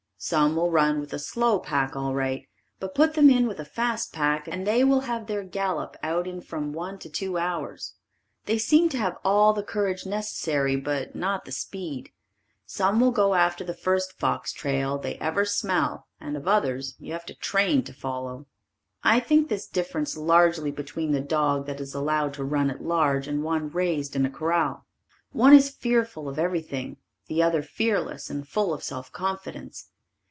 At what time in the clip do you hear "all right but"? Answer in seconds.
1.95-2.93